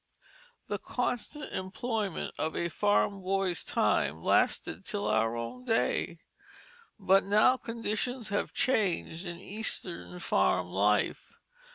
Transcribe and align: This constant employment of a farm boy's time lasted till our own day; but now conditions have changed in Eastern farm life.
This 0.67 0.79
constant 0.83 1.53
employment 1.53 2.33
of 2.39 2.55
a 2.55 2.69
farm 2.69 3.21
boy's 3.21 3.63
time 3.63 4.23
lasted 4.23 4.83
till 4.83 5.05
our 5.07 5.37
own 5.37 5.63
day; 5.63 6.17
but 6.97 7.23
now 7.23 7.55
conditions 7.55 8.29
have 8.29 8.51
changed 8.51 9.27
in 9.27 9.37
Eastern 9.39 10.19
farm 10.19 10.69
life. 10.69 11.33